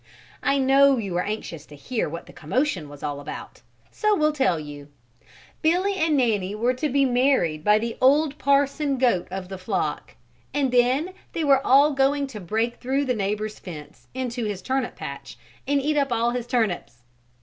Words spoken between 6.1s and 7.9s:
Nanny were to be married by